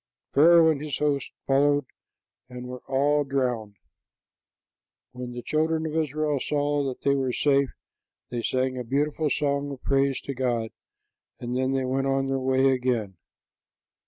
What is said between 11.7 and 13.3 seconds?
they went on their way again.